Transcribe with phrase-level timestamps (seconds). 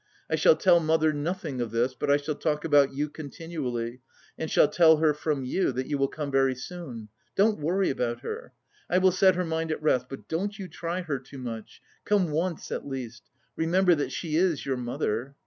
[0.31, 4.01] I shall tell mother nothing of this, but I shall talk about you continually
[4.35, 7.09] and shall tell her from you that you will come very soon.
[7.35, 8.51] Don't worry about her;
[8.89, 12.31] I will set her mind at rest; but don't you try her too much come
[12.31, 15.35] once at least; remember that she is your mother.